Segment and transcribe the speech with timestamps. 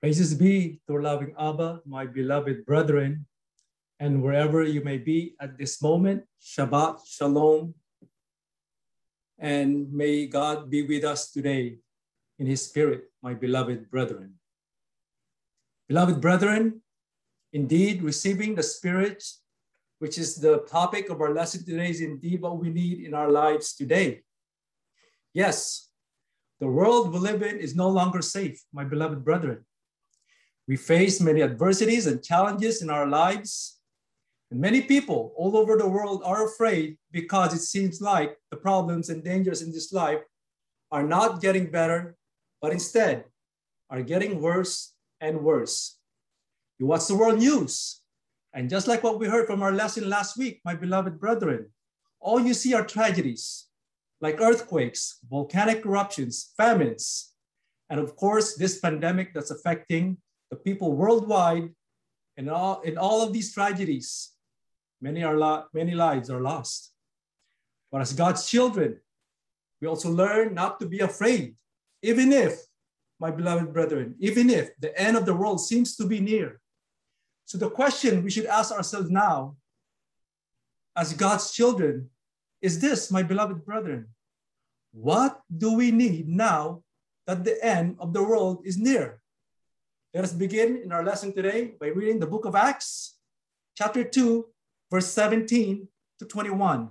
[0.00, 3.26] Praises be to loving Abba, my beloved brethren,
[3.98, 7.74] and wherever you may be at this moment, Shabbat Shalom.
[9.38, 11.76] And may God be with us today
[12.38, 14.36] in his spirit, my beloved brethren.
[15.86, 16.80] Beloved brethren,
[17.52, 19.22] indeed, receiving the spirit,
[19.98, 23.30] which is the topic of our lesson today, is indeed what we need in our
[23.30, 24.22] lives today.
[25.34, 25.90] Yes,
[26.58, 29.66] the world we live in is no longer safe, my beloved brethren.
[30.70, 33.80] We face many adversities and challenges in our lives.
[34.52, 39.08] And many people all over the world are afraid because it seems like the problems
[39.08, 40.20] and dangers in this life
[40.92, 42.14] are not getting better,
[42.62, 43.24] but instead
[43.90, 45.98] are getting worse and worse.
[46.78, 48.02] You watch the world news,
[48.54, 51.66] and just like what we heard from our lesson last week, my beloved brethren,
[52.20, 53.66] all you see are tragedies
[54.20, 57.34] like earthquakes, volcanic eruptions, famines,
[57.88, 60.18] and of course, this pandemic that's affecting
[60.50, 61.70] the people worldwide,
[62.36, 64.32] in all, in all of these tragedies,
[65.00, 66.92] many, are many lives are lost.
[67.92, 69.00] But as God's children,
[69.80, 71.54] we also learn not to be afraid,
[72.02, 72.54] even if,
[73.18, 76.60] my beloved brethren, even if the end of the world seems to be near.
[77.44, 79.56] So the question we should ask ourselves now,
[80.96, 82.10] as God's children,
[82.62, 84.08] is this, my beloved brethren.
[84.92, 86.82] What do we need now
[87.26, 89.19] that the end of the world is near?
[90.12, 93.14] Let us begin in our lesson today by reading the book of Acts,
[93.76, 94.44] chapter 2,
[94.90, 95.86] verse 17
[96.18, 96.90] to 21.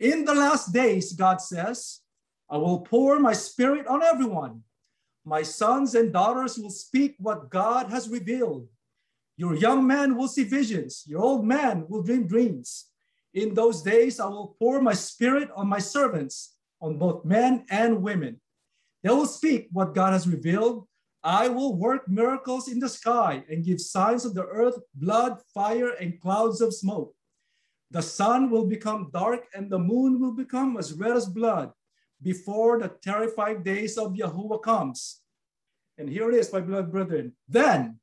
[0.00, 2.00] In the last days, God says,
[2.50, 4.64] I will pour my spirit on everyone.
[5.24, 8.66] My sons and daughters will speak what God has revealed.
[9.36, 12.86] Your young man will see visions, your old man will dream dreams.
[13.32, 18.02] In those days, I will pour my spirit on my servants, on both men and
[18.02, 18.40] women.
[19.04, 20.88] They will speak what God has revealed
[21.24, 25.90] I will work miracles in the sky and give signs of the earth, blood, fire,
[26.00, 27.14] and clouds of smoke.
[27.90, 31.72] The sun will become dark and the moon will become as red as blood
[32.22, 35.20] before the terrifying days of Yahuwah comes.
[35.96, 37.32] And here it is, my beloved brethren.
[37.48, 37.98] Then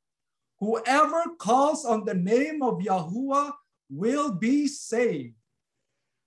[0.58, 3.52] whoever calls on the name of Yahuwah
[3.88, 5.34] will be saved.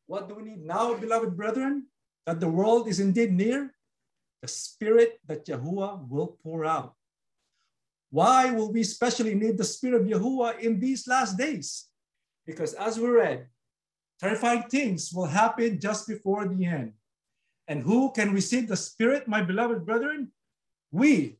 [0.07, 1.87] What do we need now, beloved brethren?
[2.25, 3.75] That the world is indeed near?
[4.41, 6.93] The spirit that Yahuwah will pour out.
[8.11, 11.87] Why will we especially need the spirit of Yahuwah in these last days?
[12.45, 13.47] Because as we read,
[14.19, 16.93] terrifying things will happen just before the end.
[17.67, 20.31] And who can receive the spirit, my beloved brethren?
[20.91, 21.37] We,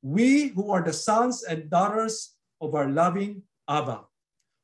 [0.00, 4.02] we who are the sons and daughters of our loving Abba.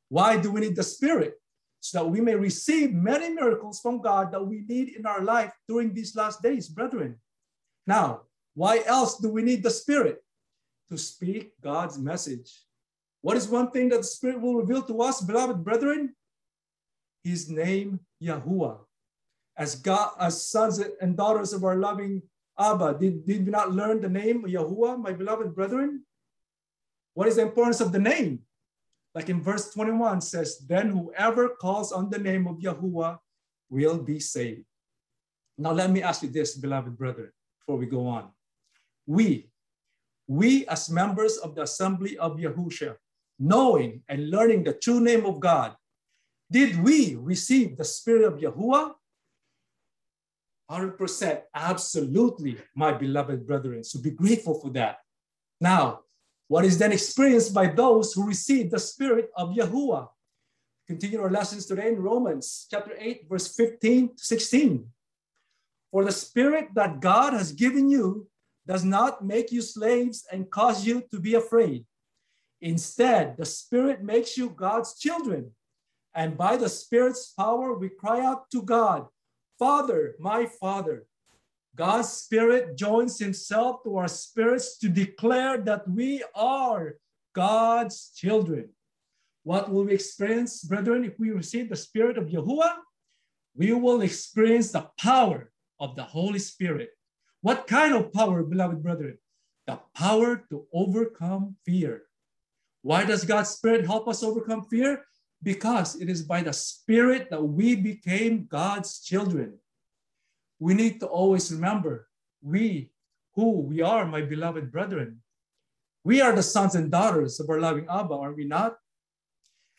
[0.07, 1.35] Why do we need the spirit?
[1.81, 5.51] So that we may receive many miracles from God that we need in our life
[5.67, 7.17] during these last days, brethren.
[7.89, 10.21] Now, why else do we need the Spirit?
[10.89, 12.53] To speak God's message.
[13.21, 16.13] What is one thing that the Spirit will reveal to us, beloved brethren?
[17.23, 18.77] His name, Yahuwah.
[19.57, 22.21] As God, as sons and daughters of our loving
[22.59, 26.05] Abba, did, did we not learn the name Yahuwah, my beloved brethren?
[27.15, 28.41] What is the importance of the name?
[29.15, 33.17] Like in verse 21 says, then whoever calls on the name of Yahuwah
[33.67, 34.65] will be saved.
[35.57, 37.31] Now let me ask you this, beloved brethren
[37.69, 38.29] before we go on.
[39.05, 39.51] We,
[40.27, 42.95] we as members of the assembly of Yahusha,
[43.37, 45.75] knowing and learning the true name of God,
[46.49, 48.93] did we receive the spirit of Yahuwah?
[50.71, 53.83] 100% absolutely, my beloved brethren.
[53.83, 54.97] So be grateful for that.
[55.61, 55.99] Now,
[56.47, 60.07] what is then experienced by those who receive the spirit of Yahuwah?
[60.87, 64.87] Continue our lessons today in Romans chapter 8, verse 15 to 16.
[65.91, 68.27] For the spirit that God has given you
[68.67, 71.85] does not make you slaves and cause you to be afraid.
[72.61, 75.51] Instead, the spirit makes you God's children.
[76.13, 79.07] And by the spirit's power, we cry out to God,
[79.57, 81.05] Father, my Father.
[81.75, 86.97] God's spirit joins himself to our spirits to declare that we are
[87.33, 88.69] God's children.
[89.43, 92.75] What will we experience, brethren, if we receive the spirit of Yahuwah?
[93.55, 96.89] We will experience the power of the Holy Spirit.
[97.41, 99.17] What kind of power, beloved brethren?
[99.67, 102.03] The power to overcome fear.
[102.81, 105.05] Why does God's Spirit help us overcome fear?
[105.41, 109.57] Because it is by the Spirit that we became God's children.
[110.59, 112.07] We need to always remember
[112.41, 112.91] we,
[113.35, 115.21] who we are, my beloved brethren.
[116.03, 118.77] We are the sons and daughters of our loving Abba, are we not?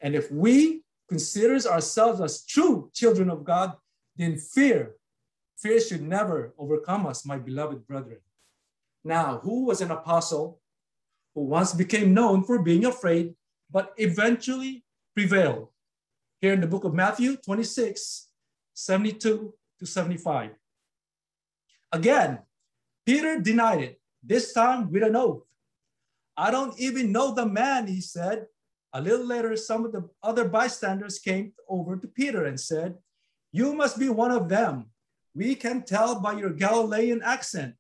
[0.01, 3.75] And if we considers ourselves as true children of God,
[4.17, 4.95] then fear
[5.61, 8.21] Fear should never overcome us, my beloved brethren.
[9.05, 10.61] Now, who was an apostle?
[11.35, 13.35] who once became known for being afraid,
[13.71, 14.85] but eventually
[15.15, 15.69] prevailed.
[16.41, 18.29] Here in the book of Matthew 26,
[18.75, 20.51] 72 to 75.
[21.93, 22.39] Again,
[23.07, 25.43] Peter denied it, this time with an oath.
[26.37, 28.47] I don't even know the man, he said.
[28.93, 32.97] A little later, some of the other bystanders came over to Peter and said,
[33.53, 34.87] You must be one of them.
[35.35, 37.75] We can tell by your Galilean accent.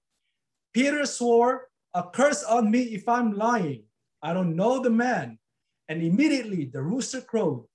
[0.73, 3.85] Peter swore, A curse on me if I'm lying.
[4.23, 5.39] I don't know the man.
[5.89, 7.67] And immediately the rooster crowed.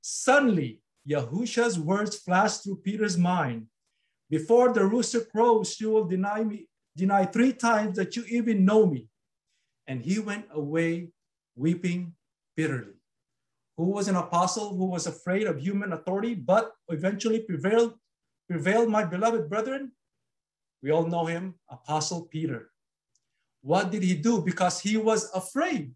[0.00, 3.66] Suddenly, Yahusha's words flashed through Peter's mind.
[4.30, 8.86] Before the rooster crows, you will deny me, deny three times that you even know
[8.86, 9.08] me.
[9.86, 11.10] And he went away
[11.56, 12.14] weeping
[12.56, 12.94] bitterly.
[13.76, 17.94] Who was an apostle who was afraid of human authority, but eventually prevailed,
[18.48, 19.92] prevailed, my beloved brethren?
[20.82, 22.70] We all know him, Apostle Peter.
[23.62, 24.42] What did he do?
[24.42, 25.92] Because he was afraid.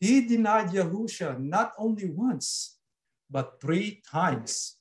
[0.00, 2.78] He denied Yahusha not only once,
[3.30, 4.76] but three times.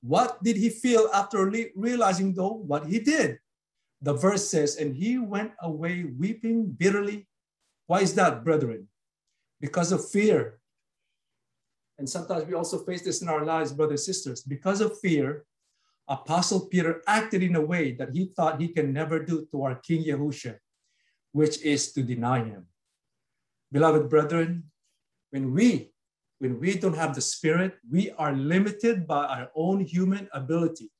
[0.00, 3.38] What did he feel after realizing, though, what he did?
[4.00, 7.26] The verse says, and he went away weeping bitterly.
[7.86, 8.88] Why is that, brethren?
[9.60, 10.60] Because of fear.
[11.98, 14.42] And sometimes we also face this in our lives, brothers and sisters.
[14.42, 15.44] Because of fear,
[16.08, 19.74] Apostle Peter acted in a way that he thought he can never do to our
[19.76, 20.56] King Yahushua,
[21.32, 22.66] which is to deny him.
[23.70, 24.70] Beloved brethren,
[25.30, 25.92] when we
[26.38, 30.90] when we don't have the Spirit, we are limited by our own human ability.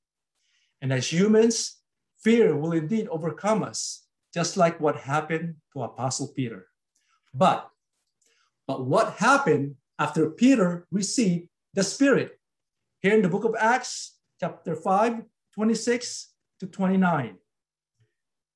[0.82, 1.78] And as humans,
[2.18, 6.66] fear will indeed overcome us, just like what happened to Apostle Peter.
[7.32, 7.70] But,
[8.66, 12.38] but what happened after Peter received the Spirit?
[13.00, 15.22] Here in the book of Acts, chapter 5,
[15.54, 17.36] 26 to 29.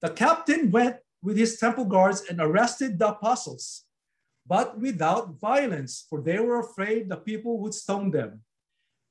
[0.01, 3.85] The captain went with his temple guards and arrested the apostles
[4.47, 8.41] but without violence, for they were afraid the people would stone them.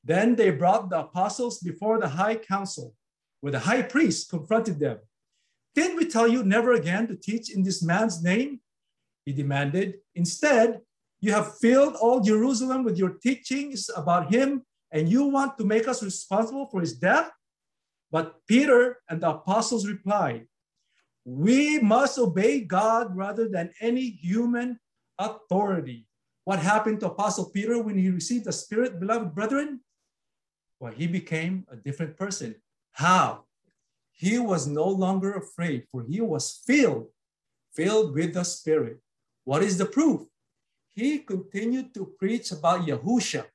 [0.04, 2.96] Then they brought the apostles before the high council,
[3.40, 5.00] where the high priest confronted them.
[5.74, 8.60] Didn't we tell you never again to teach in this man's name?
[9.26, 10.00] He demanded.
[10.16, 10.82] Instead,
[11.22, 15.88] you have filled all Jerusalem with your teachings about him, and you want to make
[15.88, 17.32] us responsible for his death?
[18.12, 20.48] But Peter and the apostles replied,
[21.24, 24.80] We must obey God rather than any human
[25.18, 26.08] authority.
[26.44, 29.82] What happened to Apostle Peter when he received the Spirit, beloved brethren?
[30.80, 32.56] Well, he became a different person.
[32.92, 33.46] How?
[34.12, 37.08] He was no longer afraid, for he was filled,
[37.74, 39.00] filled with the Spirit.
[39.46, 40.22] What is the proof?
[40.94, 43.46] He continued to preach about Yahusha.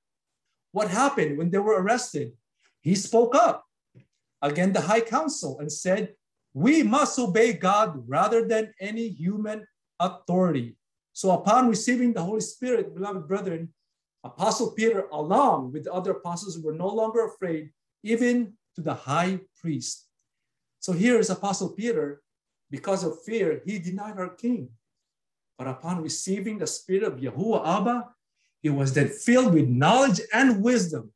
[0.77, 2.35] What happened when they were arrested?
[2.83, 3.65] He spoke up
[4.43, 6.13] again, the high council and said,
[6.53, 9.67] We must obey God rather than any human
[9.99, 10.77] authority.
[11.15, 13.73] So upon receiving the Holy Spirit, beloved brethren,
[14.23, 17.71] Apostle Peter, along with the other apostles, were no longer afraid,
[18.03, 20.07] even to the high priest.
[20.81, 22.21] So here is Apostle Peter,
[22.71, 24.69] because of fear, he denied our king.
[25.57, 28.11] But upon receiving the spirit of Yahuwah Abba,
[28.63, 31.13] he was then filled with knowledge and wisdom.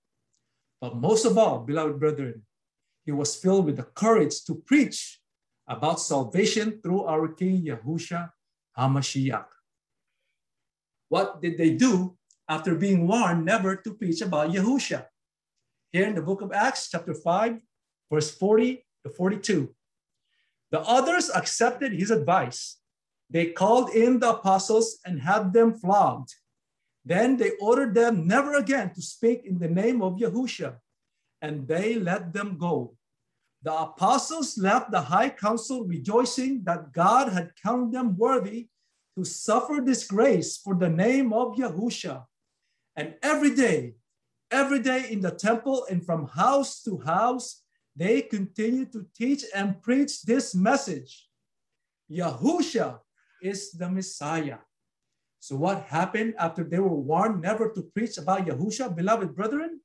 [0.80, 2.42] But most of all, beloved brethren,
[3.04, 5.20] he was filled with the courage to preach
[5.66, 8.30] about salvation through our King Yahusha
[8.76, 9.46] HaMashiach.
[11.08, 12.16] What did they do
[12.48, 15.06] after being warned never to preach about Yahusha?
[15.92, 17.60] Here in the book of Acts, chapter 5,
[18.12, 19.74] verse 40 to 42.
[20.70, 22.76] The others accepted his advice.
[23.28, 26.34] They called in the apostles and had them flogged.
[27.04, 30.76] Then they ordered them never again to speak in the name of Yahusha,
[31.40, 32.96] and they let them go.
[33.62, 38.68] The apostles left the high council rejoicing that God had counted them worthy
[39.16, 42.24] to suffer disgrace for the name of Yahusha.
[42.96, 43.96] And every day,
[44.50, 47.62] every day in the temple and from house to house,
[47.96, 51.28] they continue to teach and preach this message.
[52.10, 52.98] Yahusha
[53.42, 54.58] is the Messiah.
[55.40, 59.80] So what happened after they were warned never to preach about Yahusha, beloved brethren?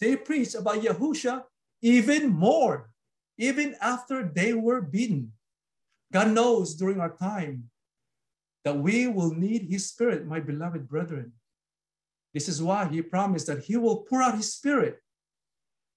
[0.00, 1.42] They preached about Yahusha
[1.82, 2.90] even more,
[3.36, 5.32] even after they were beaten.
[6.12, 7.70] God knows during our time
[8.64, 11.32] that we will need his spirit, my beloved brethren.
[12.32, 14.98] This is why he promised that he will pour out his spirit.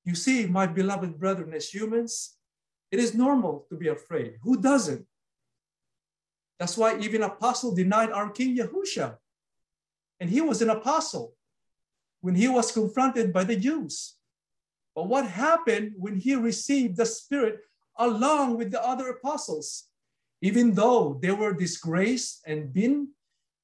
[0.03, 2.35] You see, my beloved brethren, as humans,
[2.91, 4.35] it is normal to be afraid.
[4.41, 5.05] Who doesn't?
[6.59, 9.17] That's why even apostle denied our King Yahusha.
[10.19, 11.35] And he was an apostle
[12.21, 14.15] when he was confronted by the Jews.
[14.95, 17.59] But what happened when he received the Spirit
[17.97, 19.89] along with the other apostles?
[20.41, 23.09] Even though they were disgraced and been,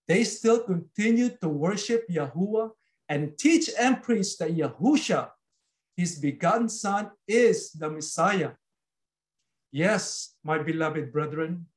[0.07, 2.71] they still continued to worship Yahuwah
[3.07, 5.29] and teach and preach that Yahusha,
[5.95, 8.51] his begotten son, is the Messiah.
[9.71, 11.67] Yes, my beloved brethren,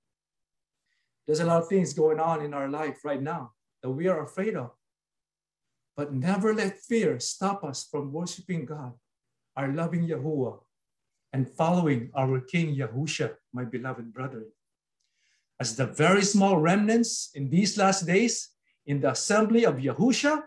[1.27, 3.53] there's a lot of things going on in our life right now
[3.83, 4.71] that we are afraid of.
[5.97, 8.93] But never let fear stop us from worshiping God,
[9.57, 10.59] our loving Yahuwah,
[11.33, 14.47] and following our King Yahusha, my beloved brethren.
[15.61, 18.51] As the very small remnants in these last days
[18.87, 20.43] in the assembly of Yahusha,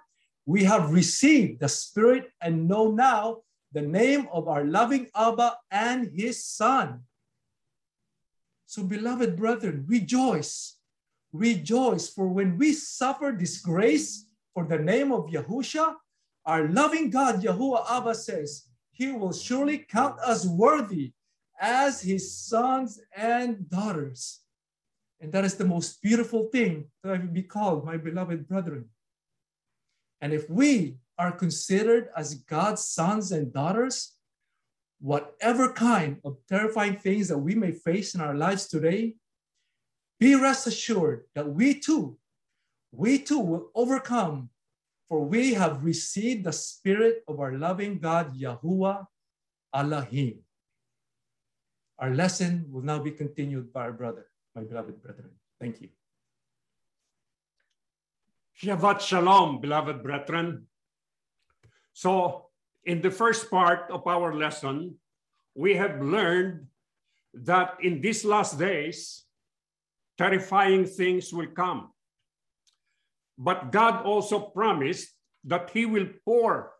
[0.45, 3.41] we have received the Spirit and know now
[3.71, 7.01] the name of our loving Abba and his Son.
[8.67, 10.75] So, beloved brethren, rejoice.
[11.31, 15.95] Rejoice, for when we suffer disgrace for the name of Yahusha,
[16.45, 21.13] our loving God, Yahuwah Abba says, He will surely count us worthy
[21.61, 24.41] as His sons and daughters.
[25.21, 28.89] And that is the most beautiful thing that I will be called, my beloved brethren.
[30.19, 34.16] And if we are considered as God's sons and daughters,
[34.99, 39.15] whatever kind of terrifying things that we may face in our lives today,
[40.19, 42.17] be rest assured that we too,
[42.91, 44.49] we too will overcome,
[45.07, 49.05] for we have received the spirit of our loving God, Yahuwah
[49.75, 50.39] Allahim.
[51.99, 54.25] Our lesson will now be continued by our brother,
[54.55, 55.31] my beloved brethren.
[55.59, 55.89] Thank you.
[58.61, 60.65] Shabbat Shalom, beloved brethren.
[61.93, 62.46] So
[62.87, 64.95] in the first part of our lesson,
[65.53, 66.67] we have learned
[67.33, 69.25] that in these last days,
[70.17, 71.91] terrifying things will come.
[73.37, 75.09] But God also promised
[75.43, 76.71] that He will pour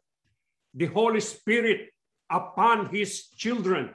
[0.74, 1.92] the Holy Spirit
[2.32, 3.94] upon His children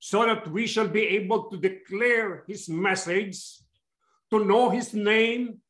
[0.00, 3.38] so that we shall be able to declare His message,
[4.30, 5.60] to know His name,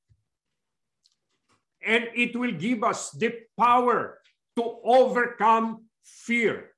[1.84, 4.18] and it will give us the power
[4.56, 6.70] to overcome fear.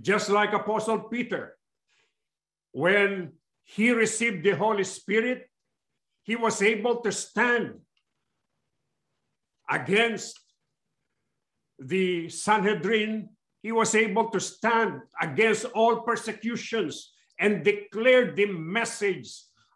[0.00, 1.56] Just like Apostle Peter,
[2.72, 3.32] when
[3.64, 5.48] he received the Holy Spirit,
[6.22, 7.80] he was able to stand
[9.68, 10.40] against
[11.78, 13.28] the Sanhedrin.
[13.62, 19.30] He was able to stand against all persecutions and declare the message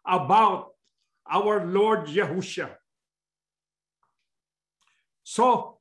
[0.05, 0.71] about
[1.29, 2.71] our Lord Yahusha.
[5.23, 5.76] So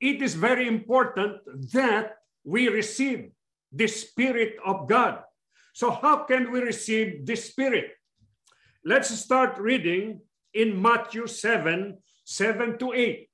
[0.00, 1.38] it is very important
[1.72, 3.30] that we receive
[3.72, 5.22] the Spirit of God.
[5.74, 7.92] So, how can we receive the Spirit?
[8.84, 10.20] Let's start reading
[10.54, 13.28] in Matthew 7 7 to 8.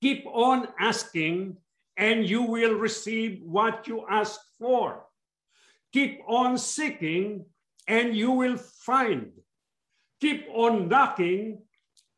[0.00, 1.56] Keep on asking,
[1.96, 5.06] and you will receive what you ask for.
[5.92, 7.46] Keep on seeking,
[7.88, 9.32] and you will find.
[10.20, 11.62] Keep on knocking,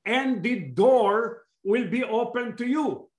[0.05, 3.11] and the door will be open to you.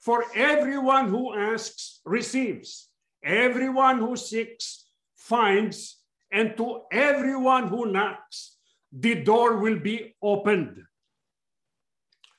[0.00, 2.90] For everyone who asks receives,
[3.22, 8.58] everyone who seeks finds, and to everyone who knocks,
[8.92, 10.82] the door will be opened.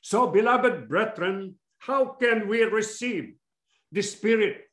[0.01, 3.33] So, beloved brethren, how can we receive
[3.91, 4.67] the Spirit?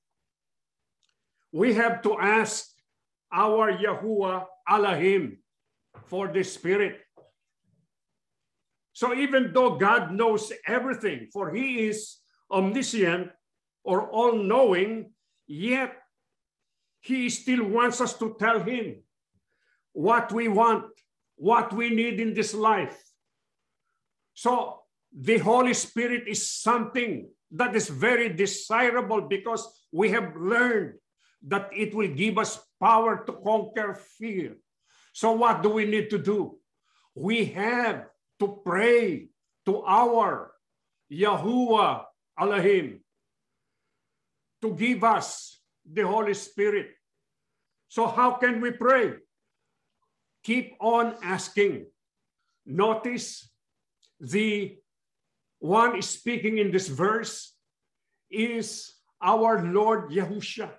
[1.52, 2.66] We have to ask
[3.32, 5.38] our Yahuwah Allahim
[6.06, 7.05] for the Spirit.
[8.96, 12.16] So even though God knows everything, for he is
[12.50, 13.28] omniscient
[13.84, 15.12] or all knowing,
[15.46, 15.92] yet
[17.00, 19.04] he still wants us to tell him
[19.92, 20.86] what we want,
[21.36, 22.96] what we need in this life.
[24.32, 24.80] So
[25.12, 30.94] the Holy Spirit is something that is very desirable because we have learned
[31.48, 34.56] that it will give us power to conquer fear.
[35.12, 36.56] So what do we need to do?
[37.14, 38.06] We have
[38.40, 39.28] to pray
[39.64, 40.52] to our
[41.10, 42.04] Yahuwah
[42.38, 43.00] Elohim
[44.62, 46.90] to give us the Holy Spirit.
[47.88, 49.14] So how can we pray?
[50.44, 51.86] Keep on asking.
[52.66, 53.48] Notice
[54.20, 54.76] the
[55.58, 57.54] one speaking in this verse
[58.30, 60.70] is our Lord Yahusha.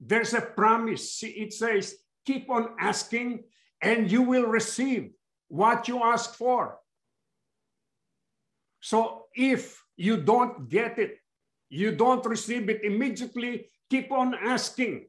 [0.00, 1.22] There's a promise.
[1.22, 1.94] It says,
[2.26, 3.44] keep on asking
[3.80, 5.12] and you will receive
[5.48, 6.78] what you ask for.
[8.80, 11.18] So if you don't get it,
[11.68, 15.06] you don't receive it immediately, keep on asking.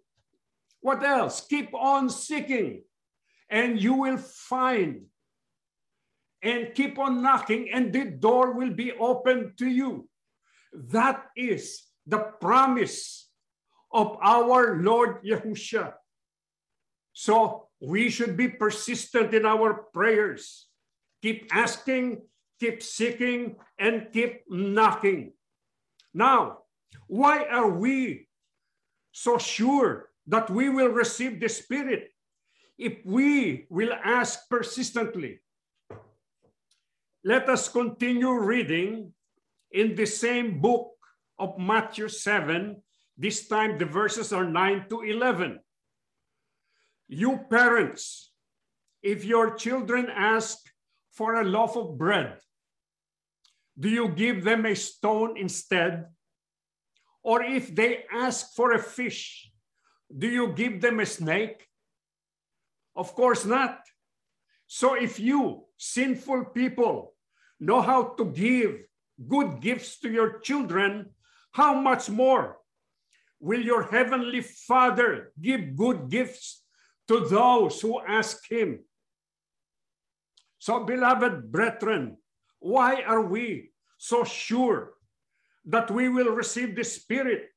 [0.81, 1.45] What else?
[1.45, 2.83] Keep on seeking,
[3.49, 5.05] and you will find.
[6.41, 10.07] And keep on knocking, and the door will be open to you.
[10.73, 13.29] That is the promise
[13.91, 15.93] of our Lord Yahushua.
[17.13, 20.67] So we should be persistent in our prayers.
[21.21, 22.21] Keep asking,
[22.59, 25.33] keep seeking, and keep knocking.
[26.13, 26.65] Now,
[27.07, 28.27] why are we
[29.11, 32.09] so sure that we will receive the Spirit
[32.77, 35.41] if we will ask persistently?
[37.23, 39.13] Let us continue reading
[39.71, 40.93] in the same book
[41.37, 42.81] of Matthew 7.
[43.17, 45.59] This time the verses are 9 to 11.
[47.07, 48.31] You parents,
[49.01, 50.57] if your children ask
[51.11, 52.39] for a loaf of bread,
[53.79, 56.05] do you give them a stone instead?
[57.23, 59.51] Or if they ask for a fish,
[60.15, 61.67] do you give them a snake?
[62.95, 63.79] Of course not.
[64.67, 67.13] So if you, sinful people,
[67.59, 68.83] know how to give
[69.27, 71.11] good gifts to your children,
[71.51, 72.57] how much more
[73.39, 76.63] will your heavenly Father give good gifts
[77.07, 78.83] to those who ask him?
[80.59, 82.17] So, beloved brethren,
[82.59, 84.93] why are we so sure
[85.65, 87.49] that we will receive the Spirit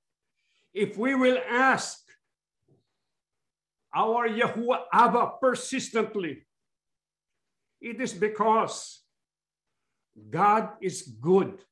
[0.75, 1.99] if we will ask
[3.95, 6.47] our Yahuwah Abba persistently?
[7.81, 9.01] It is because
[10.29, 11.65] God is good.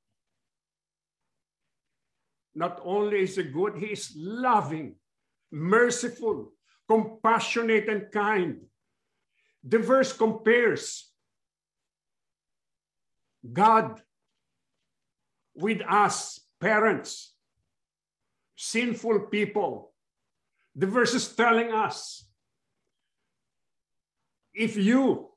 [2.55, 4.97] Not only is he good, he is loving,
[5.53, 6.53] merciful,
[6.89, 8.61] compassionate, and kind.
[9.63, 11.11] The verse compares
[13.53, 14.01] God
[15.55, 17.35] with us, parents,
[18.57, 19.93] sinful people.
[20.75, 22.25] The verse is telling us
[24.55, 25.29] if you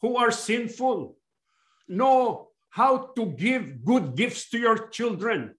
[0.00, 1.16] who are sinful
[1.88, 5.54] know how to give good gifts to your children,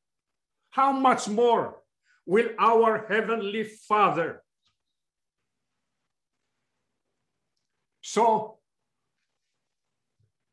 [0.72, 1.78] how much more
[2.26, 4.42] will our Heavenly Father?
[8.04, 8.60] So,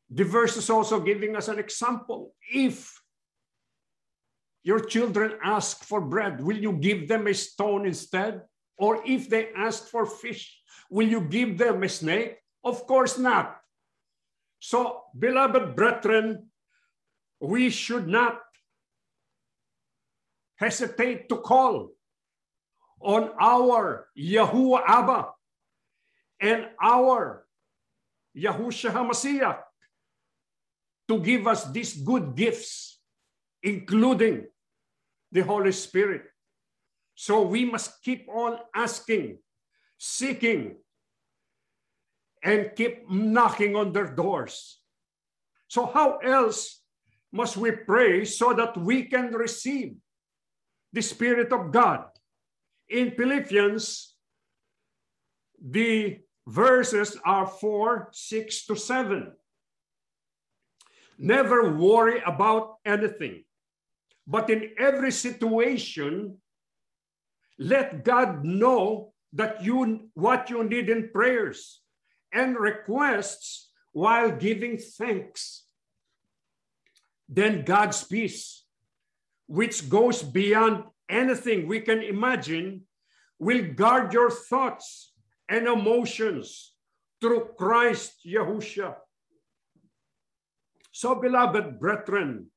[0.09, 2.33] the verse is also giving us an example.
[2.51, 2.95] If
[4.63, 8.41] your children ask for bread, will you give them a stone instead?
[8.77, 12.37] Or if they ask for fish, will you give them a snake?
[12.63, 13.59] Of course not.
[14.59, 16.47] So, beloved brethren,
[17.41, 18.39] we should not
[20.55, 21.89] hesitate to call
[23.01, 25.33] on our Yahuwah Abba
[26.39, 27.40] and our
[28.35, 29.59] Yahushua HaMashiach
[31.07, 32.99] to give us these good gifts,
[33.63, 34.47] including
[35.31, 36.23] the Holy Spirit.
[37.15, 39.39] So we must keep on asking,
[39.97, 40.77] seeking,
[42.43, 44.79] and keep knocking on their doors.
[45.67, 46.81] So, how else
[47.31, 49.95] must we pray so that we can receive
[50.91, 52.05] the Spirit of God?
[52.89, 54.15] In Philippians,
[55.61, 59.31] the verses are 4, 6 to 7.
[61.17, 63.43] Never worry about anything,
[64.25, 66.37] but in every situation,
[67.59, 71.81] let God know that you what you need in prayers
[72.33, 75.65] and requests while giving thanks.
[77.29, 78.65] Then God's peace,
[79.47, 82.87] which goes beyond anything we can imagine,
[83.39, 85.10] will guard your thoughts
[85.51, 86.71] and emotions
[87.19, 88.95] through Christ Yahushua.
[90.93, 92.47] So, beloved brethren,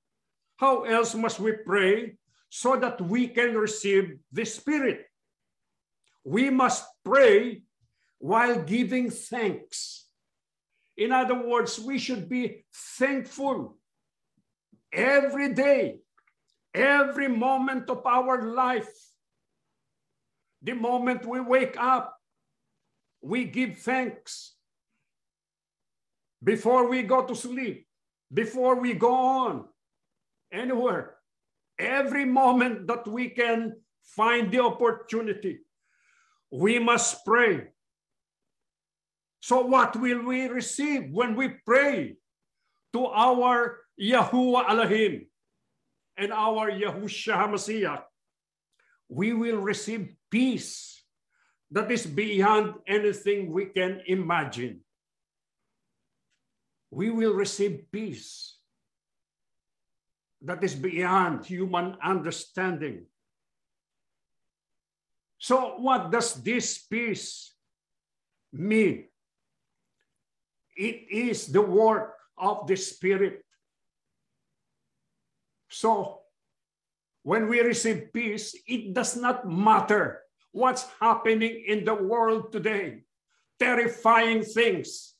[0.57, 2.15] how else must we pray
[2.49, 5.07] so that we can receive the Spirit?
[6.23, 7.63] We must pray
[8.19, 10.07] while giving thanks.
[10.97, 13.77] In other words, we should be thankful
[14.93, 15.99] every day,
[16.73, 18.95] every moment of our life.
[20.63, 22.14] The moment we wake up,
[23.25, 24.55] we give thanks.
[26.43, 27.87] Before we go to sleep,
[28.33, 29.65] before we go on
[30.53, 31.17] anywhere,
[31.79, 35.61] every moment that we can find the opportunity,
[36.53, 37.75] we must pray
[39.45, 42.17] so what will we receive when we pray
[42.95, 45.29] to our Yahuwah Elohim
[46.17, 48.09] and our Yahushua HaMashiach?
[49.11, 50.94] We will receive peace
[51.75, 54.79] that is beyond anything we can imagine.
[56.95, 58.55] We will receive peace
[60.47, 63.11] that is beyond human understanding.
[65.39, 67.53] So, what does this peace
[68.53, 69.11] mean?
[70.79, 73.43] It is the work of the Spirit.
[75.69, 76.23] So,
[77.25, 80.24] when we receive peace, it does not matter
[80.55, 83.03] what's happening in the world today.
[83.55, 85.15] terrifying things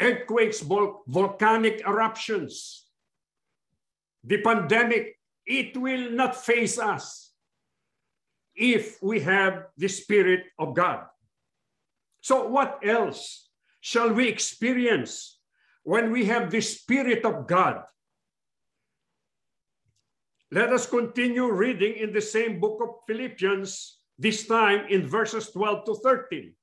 [0.00, 2.86] earthquakes, vol- volcanic eruptions,
[4.24, 7.32] the pandemic, it will not face us
[8.54, 11.04] if we have the Spirit of God.
[12.20, 13.48] So, what else
[13.80, 15.38] shall we experience
[15.84, 17.84] when we have the Spirit of God?
[20.52, 25.84] Let us continue reading in the same book of Philippians, this time in verses 12
[25.86, 26.54] to 13.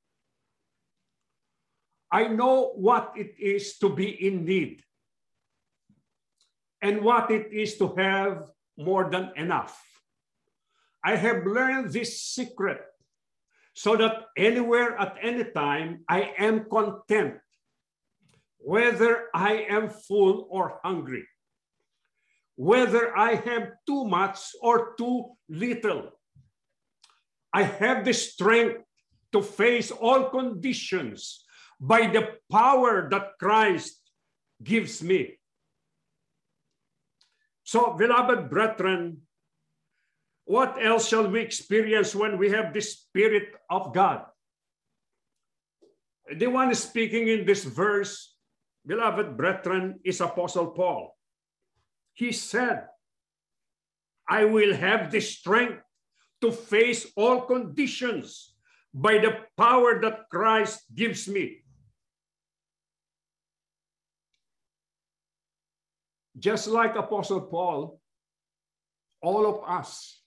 [2.09, 4.83] I know what it is to be in need
[6.81, 9.75] and what it is to have more than enough.
[11.03, 12.79] I have learned this secret
[13.73, 17.35] so that anywhere at any time I am content,
[18.59, 21.27] whether I am full or hungry,
[22.55, 26.11] whether I have too much or too little.
[27.51, 28.81] I have the strength
[29.31, 31.45] to face all conditions
[31.79, 33.99] by the power that Christ
[34.61, 35.37] gives me.
[37.63, 39.21] So, beloved brethren,
[40.45, 44.25] what else shall we experience when we have the Spirit of God?
[46.35, 48.35] The one speaking in this verse,
[48.85, 51.15] beloved brethren, is Apostle Paul.
[52.13, 52.87] He said,
[54.29, 55.81] I will have the strength
[56.41, 58.53] to face all conditions
[58.93, 61.63] by the power that Christ gives me.
[66.37, 67.99] Just like Apostle Paul,
[69.21, 70.21] all of us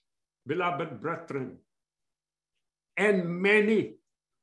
[0.45, 1.57] beloved brethren,
[2.95, 3.95] and many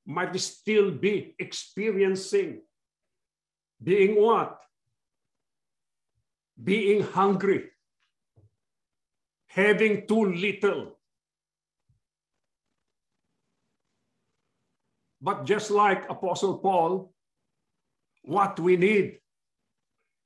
[0.06, 2.60] might still be experiencing
[3.82, 4.60] being what?
[6.62, 7.70] Being hungry,
[9.46, 10.98] having too little.
[15.20, 17.12] But just like Apostle Paul,
[18.22, 19.18] what we need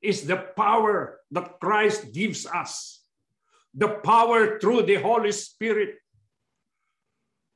[0.03, 2.99] is the power that Christ gives us
[3.75, 5.97] the power through the Holy Spirit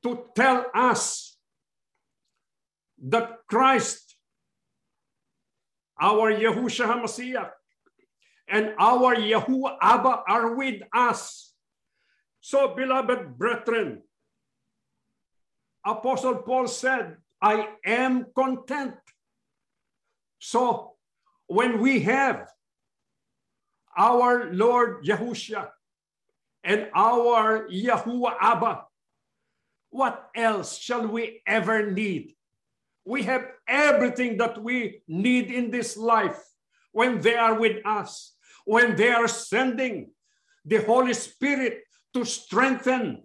[0.03, 1.37] to tell us
[3.03, 4.17] that Christ,
[6.01, 7.51] our Yahushua HaMashiach,
[8.49, 11.53] and our Yahuwah Abba are with us.
[12.41, 14.03] So, beloved brethren,
[15.85, 18.95] Apostle Paul said, I am content.
[20.39, 20.95] So,
[21.47, 22.49] when we have
[23.97, 25.69] our Lord Yahushua
[26.65, 28.85] and our Yahuwah Abba.
[29.91, 32.35] What else shall we ever need?
[33.05, 36.41] We have everything that we need in this life
[36.93, 40.11] when they are with us, when they are sending
[40.65, 41.83] the Holy Spirit
[42.15, 43.25] to strengthen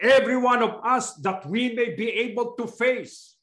[0.00, 3.36] every one of us that we may be able to face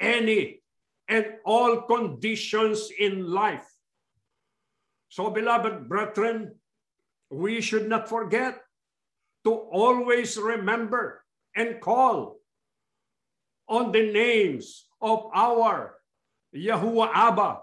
[0.00, 0.60] any
[1.08, 3.68] and all conditions in life.
[5.08, 6.56] So, beloved brethren,
[7.30, 8.60] we should not forget
[9.44, 11.24] to always remember
[11.54, 12.40] and call
[13.68, 15.96] on the names of our
[16.54, 17.60] Yahuwah Abba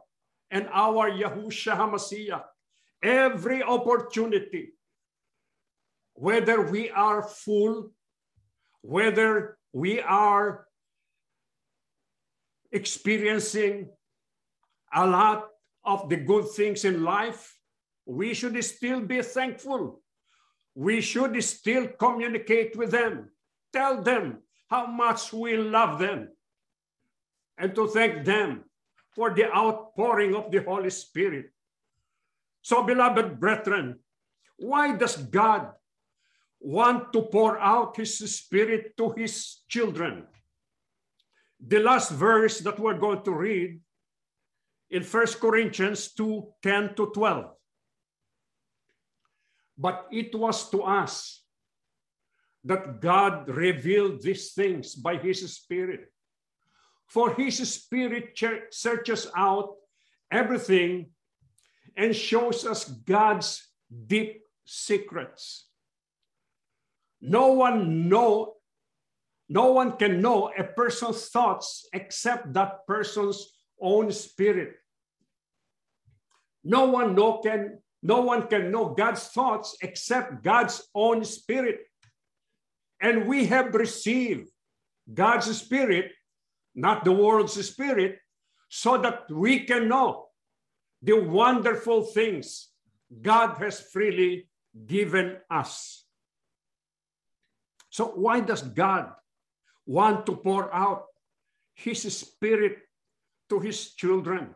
[0.51, 2.43] and our Yahushua HaMashiach
[3.01, 4.73] every opportunity,
[6.13, 7.91] whether we are full,
[8.81, 10.65] whether we are
[12.71, 13.89] experiencing
[14.93, 15.47] a lot
[15.83, 17.57] of the good things in life,
[18.05, 20.01] we should still be thankful.
[20.75, 23.29] We should still communicate with them,
[23.73, 26.29] tell them how much we love them,
[27.57, 28.63] and to thank them
[29.15, 31.51] for the outpouring of the Holy Spirit.
[32.61, 33.99] So, beloved brethren,
[34.57, 35.71] why does God
[36.59, 40.27] want to pour out his spirit to his children?
[41.59, 43.79] The last verse that we're going to read
[44.89, 47.45] in First Corinthians 2 10 to 12
[49.79, 51.41] but it was to us
[52.65, 56.11] that God revealed these things by his Spirit.
[57.09, 58.39] For his Spirit
[58.71, 59.75] searches out
[60.31, 61.11] everything
[61.97, 63.67] and shows us God's
[64.07, 65.65] deep secrets.
[67.21, 68.55] No one know
[69.51, 74.75] no one can know a person's thoughts except that person's own spirit.
[76.63, 81.79] No one know can no one can know God's thoughts except God's own spirit.
[83.01, 84.49] And we have received
[85.11, 86.11] God's spirit,
[86.75, 88.19] not the world's spirit,
[88.69, 90.27] so that we can know
[91.01, 92.69] the wonderful things
[93.21, 94.47] God has freely
[94.85, 96.05] given us.
[97.89, 99.11] So, why does God
[99.85, 101.05] want to pour out
[101.73, 102.77] his spirit
[103.49, 104.53] to his children.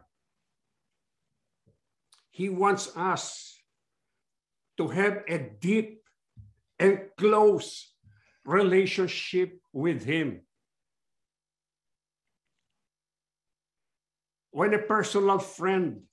[2.30, 3.58] He wants us
[4.78, 6.02] to have a deep
[6.80, 7.94] and close
[8.46, 10.42] relationship with him.
[14.54, 16.06] When a personal friend,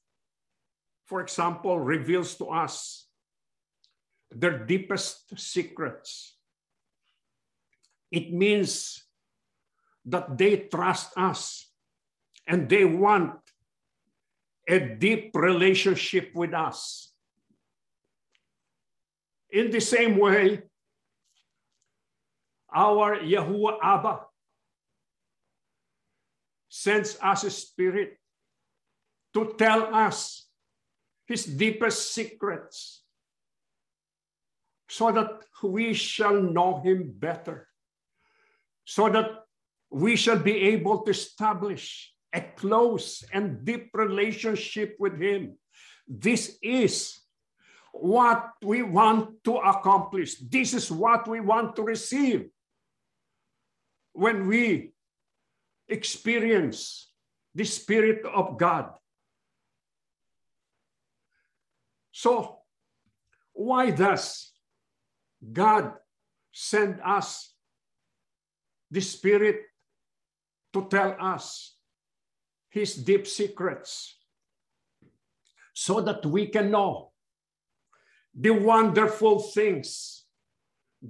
[1.05, 3.05] for example, reveals to us
[4.31, 6.38] their deepest secrets,
[8.11, 9.05] it means
[10.07, 11.68] that they trust us
[12.46, 13.37] and they want
[14.66, 17.12] a deep relationship with us.
[19.50, 20.62] In the same way,
[22.72, 24.20] our Yahuwah Abba
[26.70, 28.16] sends us a spirit
[29.34, 30.46] to tell us
[31.26, 33.04] his deepest secrets
[34.88, 37.68] so that we shall know him better,
[38.84, 39.44] so that
[39.90, 45.56] we shall be able to establish a close and deep relationship with him.
[46.06, 47.20] This is
[47.92, 50.38] what we want to accomplish.
[50.38, 52.48] This is what we want to receive
[54.12, 54.92] when we
[55.88, 57.12] experience
[57.54, 58.90] the Spirit of God.
[62.12, 62.59] So,
[63.53, 64.53] why does
[65.53, 65.94] God
[66.53, 67.55] send us
[68.90, 69.62] the Spirit
[70.73, 71.77] to tell us
[72.70, 74.16] His deep secrets
[75.73, 77.12] so that we can know
[78.35, 80.25] the wonderful things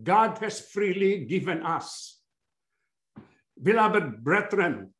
[0.02, 2.20] God has freely given us?
[3.62, 4.94] Beloved brethren,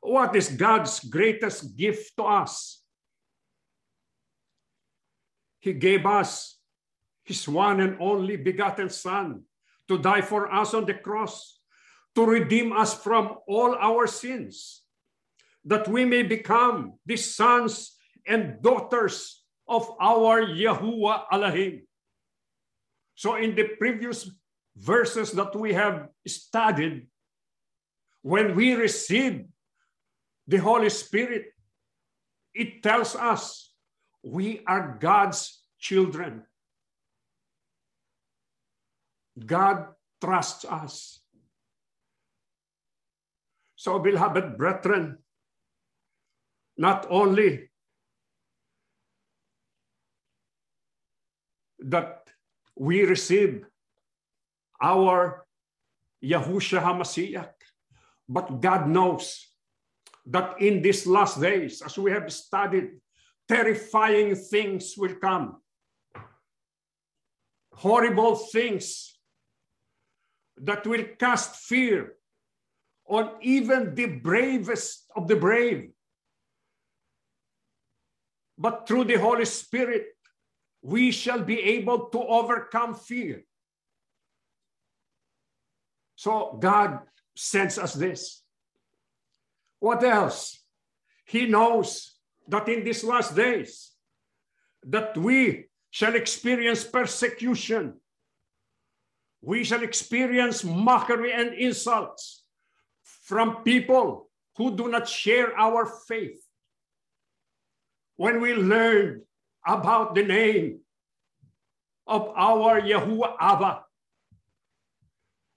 [0.00, 2.82] what is God's greatest gift to us?
[5.66, 6.60] He gave us
[7.24, 9.42] his one and only begotten Son
[9.88, 11.58] to die for us on the cross,
[12.14, 14.82] to redeem us from all our sins,
[15.64, 17.96] that we may become the sons
[18.28, 21.82] and daughters of our Yahuwah Elohim.
[23.16, 24.30] So in the previous
[24.76, 27.08] verses that we have studied,
[28.22, 29.46] when we receive
[30.46, 31.46] the Holy Spirit,
[32.54, 33.65] it tells us
[34.26, 36.42] we are God's children.
[39.38, 39.86] God
[40.20, 41.20] trusts us.
[43.76, 45.18] So, beloved brethren,
[46.76, 47.70] not only
[51.78, 52.28] that
[52.74, 53.64] we receive
[54.82, 55.46] our
[56.22, 57.54] Yahushua HaMashiach.
[58.28, 59.46] But God knows
[60.26, 62.98] that in these last days, as we have studied,
[63.48, 65.56] terrifying things will come.
[67.72, 69.18] Horrible things
[70.56, 72.14] that will cast fear
[73.06, 75.90] on even the bravest of the brave.
[78.58, 80.06] But through the Holy Spirit,
[80.82, 83.44] we shall be able to overcome fear.
[86.14, 87.00] So God
[87.34, 88.42] sends us this.
[89.78, 90.58] What else?
[91.26, 92.15] He knows
[92.48, 93.92] that in these last days
[94.84, 97.94] that we shall experience persecution.
[99.42, 102.44] We shall experience mockery and insults
[103.02, 106.42] from people who do not share our faith.
[108.16, 109.22] When we learn
[109.66, 110.80] about the name
[112.06, 113.82] of our Yahuwah Abba,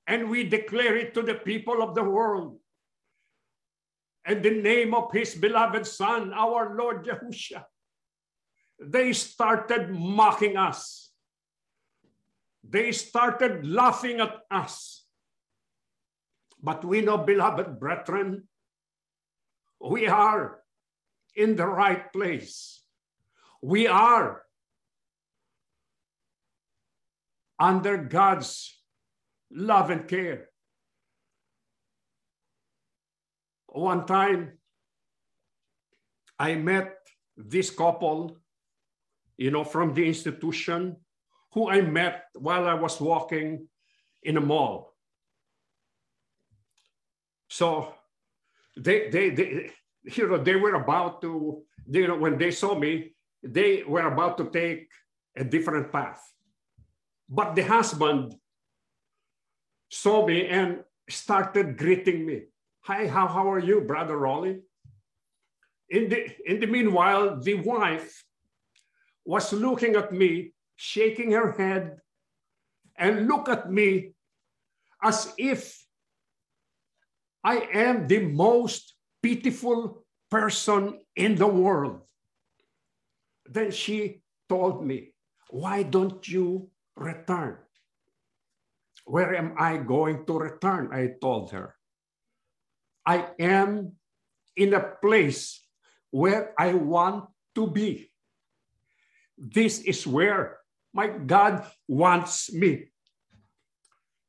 [0.07, 2.58] and we declare it to the people of the world.
[4.25, 7.63] And the name of his beloved Son, our Lord Yahushua,
[8.79, 11.11] they started mocking us.
[12.63, 15.05] They started laughing at us.
[16.61, 18.47] But we know, beloved brethren,
[19.79, 20.59] we are
[21.35, 22.83] in the right place.
[23.61, 24.43] We are
[27.57, 28.77] under God's
[29.51, 30.48] love and care.
[33.71, 34.57] One time,
[36.37, 36.97] I met
[37.37, 38.37] this couple,
[39.37, 40.97] you know, from the institution
[41.53, 43.67] who I met while I was walking
[44.23, 44.93] in a mall.
[47.49, 47.93] So
[48.77, 49.71] they, they, they,
[50.03, 54.37] you know, they were about to, you know, when they saw me, they were about
[54.37, 54.87] to take
[55.35, 56.21] a different path.
[57.27, 58.35] But the husband
[59.89, 62.43] saw me and started greeting me.
[62.81, 64.61] Hi, how, how are you, Brother Rolly?
[65.89, 68.23] In the, in the meanwhile, the wife
[69.25, 71.97] was looking at me, shaking her head,
[72.97, 74.11] and look at me
[75.01, 75.85] as if
[77.43, 82.01] I am the most pitiful person in the world.
[83.45, 85.13] Then she told me,
[85.49, 87.57] Why don't you return?
[89.05, 90.89] Where am I going to return?
[90.93, 91.78] I told her.
[93.05, 93.93] I am
[94.55, 95.63] in a place
[96.11, 98.11] where I want to be.
[99.37, 100.59] This is where
[100.93, 102.91] my God wants me.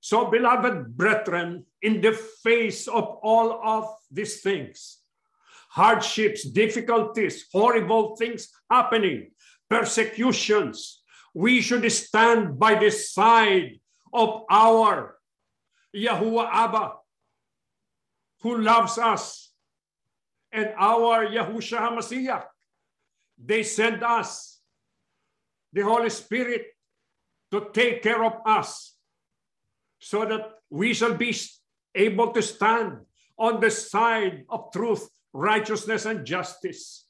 [0.01, 4.99] So, beloved brethren, in the face of all of these things,
[5.69, 9.33] hardships, difficulties, horrible things happening,
[9.69, 11.03] persecutions,
[11.35, 13.79] we should stand by the side
[14.13, 15.17] of our
[15.95, 17.00] Yahuwah Abba,
[18.43, 19.53] who loves us,
[20.53, 22.45] and our Yahushua HaMashiach.
[23.43, 24.61] They send us
[25.73, 26.67] the Holy Spirit
[27.53, 28.97] to take care of us
[29.99, 31.35] so that we shall be
[31.95, 32.99] able to stand
[33.39, 37.07] on the side of truth, righteousness, and justice.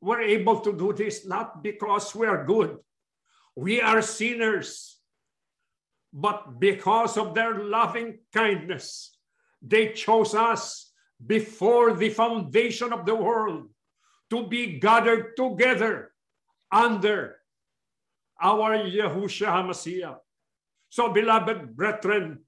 [0.00, 2.76] We're able to do this not because we are good,
[3.54, 4.98] we are sinners,
[6.12, 9.15] but because of their loving kindness,
[9.66, 10.92] they chose us
[11.24, 13.68] before the foundation of the world
[14.30, 16.12] to be gathered together
[16.70, 17.36] under
[18.40, 20.18] our Yahushua HaMashiach.
[20.90, 22.40] So, beloved brethren,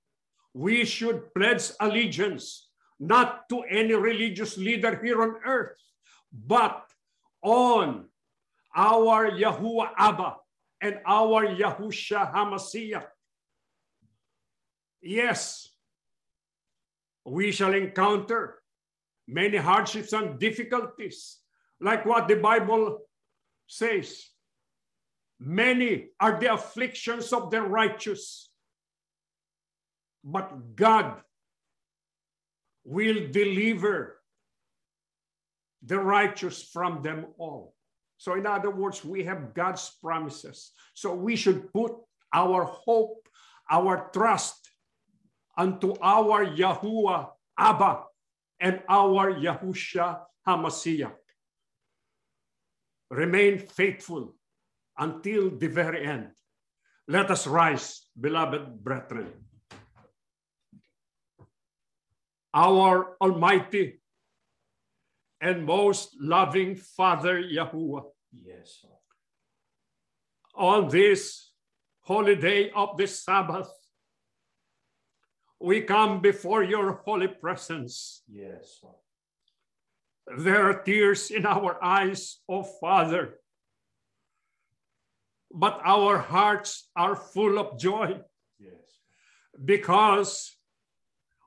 [0.54, 2.68] we should pledge allegiance
[3.00, 5.78] not to any religious leader here on earth,
[6.33, 6.85] but
[7.42, 8.07] on
[8.74, 10.37] our Yahuwah Abba
[10.83, 13.07] and our Yahushua HaMashiach.
[15.00, 15.67] Yes,
[17.30, 18.58] we shall encounter
[19.26, 21.38] many hardships and difficulties,
[21.80, 23.00] like what the Bible
[23.66, 24.24] says.
[25.40, 28.50] Many are the afflictions of the righteous,
[30.24, 31.20] but God
[32.84, 34.20] will deliver
[35.82, 37.74] the righteous from them all.
[38.16, 40.72] So, in other words, we have God's promises.
[40.94, 41.92] So, we should put
[42.34, 43.28] our hope,
[43.70, 44.67] our trust
[45.59, 48.05] unto our Yahuwah Abba
[48.61, 51.18] and our Yahushua HaMashiach.
[53.11, 54.37] Remain faithful
[54.97, 56.31] until the very end.
[57.09, 59.33] Let us rise, beloved brethren.
[62.55, 64.01] Our Almighty
[65.40, 68.05] and most loving Father Yahuwah.
[68.31, 68.85] Yes.
[70.55, 71.51] On this
[72.03, 73.71] holy day of the Sabbath,
[75.61, 78.23] we come before your holy presence.
[78.29, 78.85] Yes.
[80.38, 83.40] There are tears in our eyes, O Father,
[85.51, 88.21] but our hearts are full of joy
[88.59, 89.01] Yes.
[89.64, 90.57] because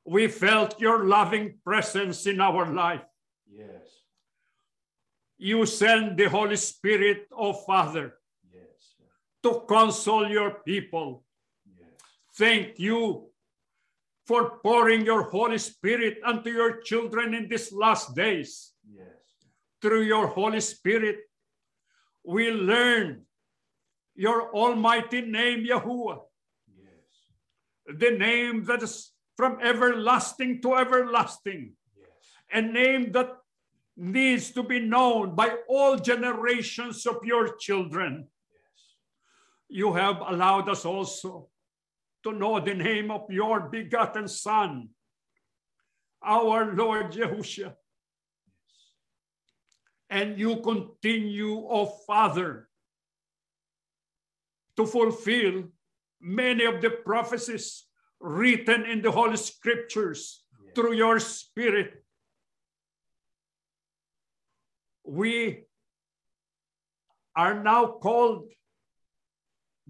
[0.06, 3.06] we felt your loving presence in our life.
[3.47, 3.86] Yes.
[5.38, 8.17] You send the Holy Spirit, O Father,
[8.52, 8.95] Yes.
[9.43, 11.24] to console your people.
[11.65, 12.02] Yes.
[12.34, 13.30] Thank you
[14.31, 18.71] for pouring your Holy Spirit unto your children in these last days.
[18.87, 19.11] Yes.
[19.81, 21.17] Through your Holy Spirit,
[22.23, 23.25] we learn
[24.15, 26.23] your almighty name, Yahuwah,
[26.79, 27.11] Yes.
[27.99, 32.23] the name that is from everlasting to everlasting, Yes.
[32.53, 33.35] a name that
[33.97, 38.31] needs to be known by all generations of your children.
[38.47, 38.95] Yes.
[39.67, 41.50] You have allowed us also
[42.23, 44.89] to know the name of your begotten Son,
[46.23, 47.73] our Lord Yahushua.
[50.10, 52.67] And you continue, O Father,
[54.75, 55.69] to fulfill
[56.19, 57.86] many of the prophecies
[58.19, 60.75] written in the Holy Scriptures Yes.
[60.75, 62.03] through your Spirit.
[65.03, 65.65] We
[67.36, 68.51] are now called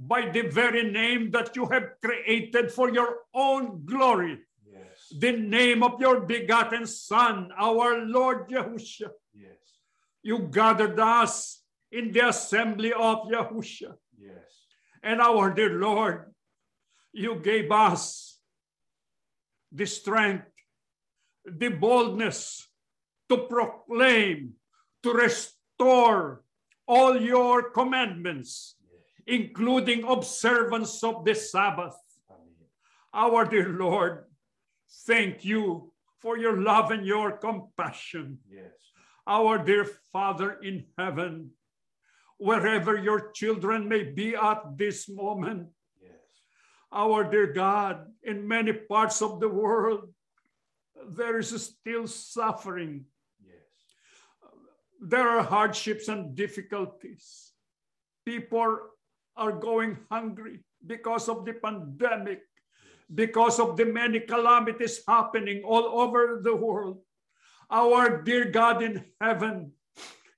[0.08, 5.14] by the very name that you have created for your own glory, Yes.
[5.20, 9.12] the name of your begotten Son, our Lord Yahushua.
[9.34, 9.78] Yes.
[10.24, 11.62] You gathered us
[11.92, 13.96] in the assembly of Yahushua.
[14.18, 14.66] Yes.
[15.04, 16.34] And our dear Lord,
[17.14, 18.40] you gave us
[19.72, 20.48] the strength,
[21.46, 22.68] the boldness
[23.30, 24.54] to proclaim,
[25.04, 26.44] to restore
[26.88, 28.76] all your commandments,
[29.28, 31.98] including observance of the Sabbath.
[32.30, 32.68] Amen.
[33.14, 34.26] Our dear Lord,
[35.06, 38.40] thank you for your love and your compassion.
[38.50, 38.74] Yes.
[39.28, 41.52] Our dear Father in heaven,
[42.38, 45.70] wherever your children may be at this moment,
[46.02, 46.12] Yes.
[46.92, 50.14] our dear God, in many parts of the world,
[51.08, 53.06] there is still suffering.
[53.44, 53.66] Yes.
[55.00, 57.54] There are hardships and difficulties.
[58.26, 58.78] People
[59.36, 62.42] are going hungry because of the pandemic,
[63.14, 67.00] because of the many calamities happening all over the world.
[67.70, 69.72] Our dear God in heaven,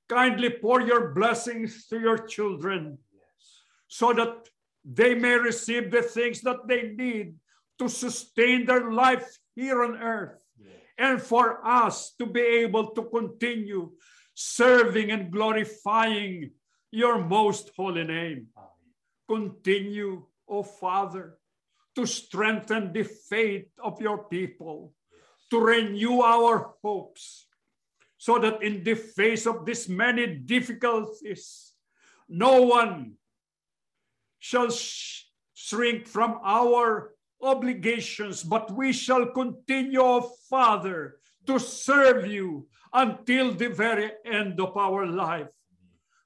[0.09, 3.63] kindly pour your blessings to your children Yes.
[3.87, 4.49] so that
[4.85, 7.35] they may receive the things that they need
[7.79, 9.25] to sustain their life
[9.55, 10.77] here on earth Yes.
[10.97, 13.91] and for us to be able to continue
[14.35, 16.51] serving and glorifying
[16.91, 18.52] your most holy name.
[19.27, 21.37] Continue, O Father,
[21.95, 24.93] to strengthen the faith of your people,
[25.49, 27.47] to renew our hopes,
[28.17, 31.73] so that in the face of these many difficulties,
[32.27, 33.13] no one
[34.39, 42.67] shall sh- shrink from our obligations, but we shall continue, O Father, to serve you
[42.93, 45.51] until the very end of our life.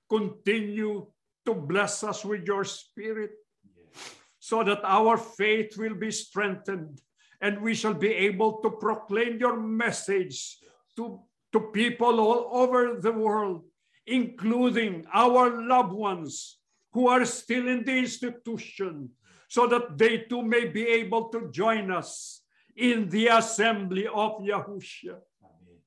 [0.09, 1.07] Continue
[1.47, 3.31] to bless us with your spirit
[3.63, 4.15] Yes.
[4.39, 6.99] so that our faith will be strengthened
[7.39, 10.57] and we shall be able to proclaim your message
[10.97, 11.21] to,
[11.53, 13.63] to people all over the world,
[14.05, 16.57] including our loved ones
[16.91, 19.09] who are still in the institution,
[19.47, 22.41] so that they too may be able to join us
[22.75, 25.79] in the assembly of Yahushua, Amen.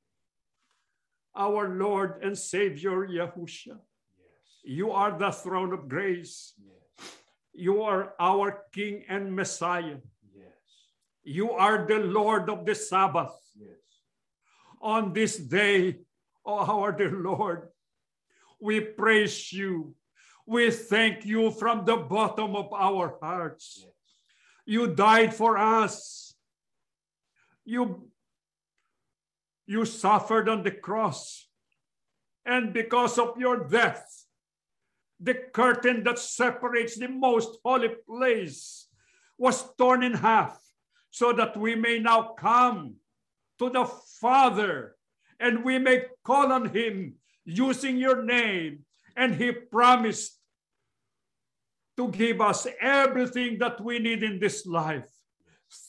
[1.37, 3.79] our Lord and Savior Yahushua.
[4.63, 6.53] You are the throne of grace.
[6.59, 7.09] Yes.
[7.53, 9.97] You are our King and Messiah.
[10.35, 10.47] Yes.
[11.23, 13.33] You are the Lord of the Sabbath.
[13.59, 13.79] Yes.
[14.81, 16.01] On this day,
[16.45, 17.69] oh our dear Lord,
[18.61, 19.95] we praise you.
[20.47, 23.81] We thank you from the bottom of our hearts.
[23.81, 23.91] Yes.
[24.67, 26.35] You died for us.
[27.65, 28.11] You,
[29.67, 31.47] you suffered on the cross.
[32.45, 34.27] And because of your death,
[35.21, 38.89] the curtain that separates the most holy place
[39.37, 40.59] was torn in half
[41.11, 42.95] so that we may now come
[43.59, 43.85] to the
[44.21, 44.97] Father
[45.39, 47.15] and we may call on him
[47.45, 48.81] using your name.
[49.17, 50.39] And he promised
[51.97, 55.11] to give us everything that we need in this life.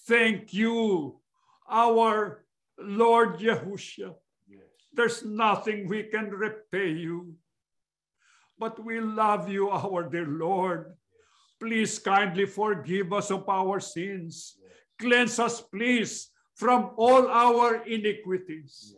[0.07, 1.21] Thank you,
[1.69, 2.43] our
[2.77, 4.15] Lord Yahushua.
[4.49, 4.59] Yes.
[4.93, 7.35] There's nothing we can repay you,
[8.61, 10.93] but we love you, our dear Lord.
[11.59, 14.55] Please kindly forgive us of our sins.
[14.99, 18.93] Cleanse us, please, from all our iniquities.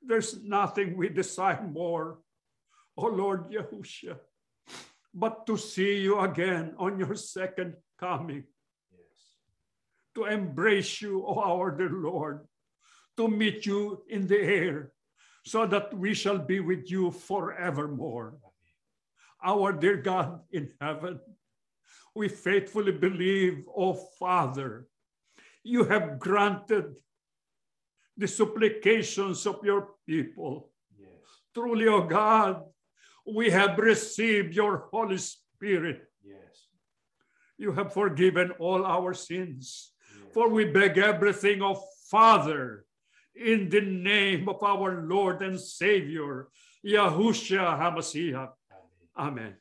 [0.00, 2.22] There's nothing we desire more,
[2.96, 4.22] oh Lord Yahushua,
[5.12, 8.44] but to see you again on your second coming,
[10.14, 12.46] to embrace you, oh our dear Lord,
[13.16, 14.92] to meet you in the air,
[15.44, 18.38] so that we shall be with you forevermore.
[19.42, 21.20] Our dear God in heaven,
[22.14, 24.86] we faithfully believe, oh Father,
[25.62, 26.94] you have granted
[28.16, 30.70] the supplications of your people.
[30.98, 31.10] Yes.
[31.54, 32.62] Truly, O God,
[33.26, 36.02] we have received your Holy Spirit.
[36.24, 36.68] Yes.
[37.58, 39.92] You have forgiven all our sins.
[40.14, 40.32] Yes.
[40.32, 42.86] For we beg everything of Father
[43.34, 46.48] in the name of our Lord and Savior,
[46.86, 48.55] Yahushua HaMashiach.
[49.16, 49.56] Amen.